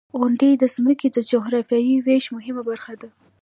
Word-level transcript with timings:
•غونډۍ 0.19 0.51
د 0.57 0.63
ځمکې 0.75 1.07
د 1.11 1.17
جغرافیوي 1.31 1.95
ویش 2.05 2.25
مهمه 2.35 2.61
برخه 2.69 2.93
ده. 3.01 3.09